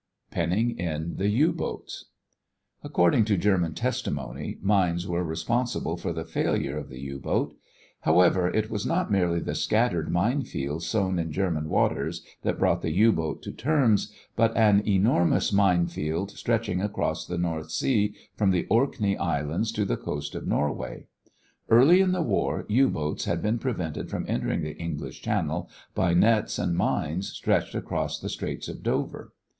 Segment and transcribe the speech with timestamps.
[0.31, 2.05] PENNING IN THE U BOATS
[2.83, 7.55] According to German testimony, mines were responsible for the failure of the U boat.
[7.99, 12.81] However, it was not merely the scattered mine fields sown in German waters that brought
[12.81, 18.15] the U boat to terms, but an enormous mine field stretching across the North Sea
[18.35, 21.05] from the Orkney Islands to the coast of Norway.
[21.69, 26.15] Early in the war, U boats had been prevented from entering the English Channel by
[26.15, 29.31] nets and mines stretched across the Straits of Dover.